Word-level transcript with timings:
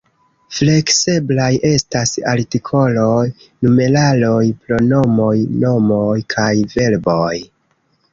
Flekseblaj 0.59 1.49
estas 1.71 2.13
artikoloj, 2.31 3.19
numeraloj, 3.65 4.39
pronomoj, 4.63 5.35
nomoj 5.65 6.17
kaj 6.37 6.49
verboj. 6.73 7.39